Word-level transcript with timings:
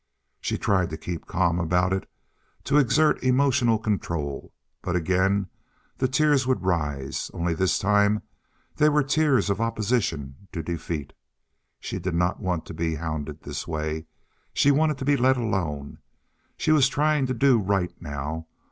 She 0.39 0.57
tried 0.57 0.89
to 0.89 0.97
keep 0.97 1.27
calm 1.27 1.59
about 1.59 1.93
it, 1.93 2.09
to 2.63 2.77
exert 2.79 3.21
emotional 3.23 3.77
control, 3.77 4.51
but 4.81 4.95
again 4.95 5.47
the 5.99 6.07
tears 6.07 6.47
would 6.47 6.63
rise, 6.63 7.29
only 7.35 7.53
this 7.53 7.77
time 7.77 8.23
they 8.77 8.89
were 8.89 9.03
tears 9.03 9.51
of 9.51 9.61
opposition 9.61 10.47
to 10.53 10.63
defeat. 10.63 11.13
She 11.79 11.99
did 11.99 12.15
not 12.15 12.39
want 12.39 12.65
to 12.65 12.73
be 12.73 12.95
hounded 12.95 13.43
this 13.43 13.67
way. 13.67 14.07
She 14.55 14.71
wanted 14.71 14.97
to 14.97 15.05
be 15.05 15.15
let 15.17 15.37
alone. 15.37 15.99
She 16.57 16.71
was 16.71 16.87
trying 16.89 17.27
to 17.27 17.35
do 17.35 17.59
right 17.59 17.93
now. 18.01 18.47